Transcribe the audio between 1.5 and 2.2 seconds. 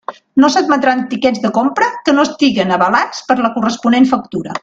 compra que